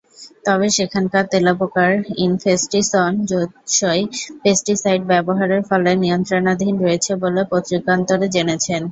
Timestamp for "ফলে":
5.69-5.91